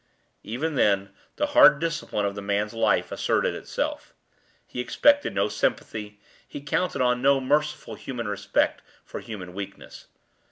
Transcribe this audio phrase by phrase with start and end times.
[0.41, 4.15] Even then the hard discipline of the man's life asserted itself.
[4.65, 10.07] He expected no sympathy, he counted on no merciful human respect for human weakness.